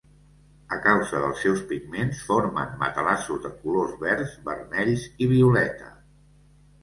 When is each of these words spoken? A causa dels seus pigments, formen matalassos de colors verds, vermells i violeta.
A 0.75 0.77
causa 0.85 1.19
dels 1.25 1.41
seus 1.45 1.59
pigments, 1.71 2.23
formen 2.29 2.71
matalassos 2.83 3.43
de 3.45 3.51
colors 3.65 3.93
verds, 4.07 4.33
vermells 4.49 5.03
i 5.27 5.31
violeta. 5.35 5.93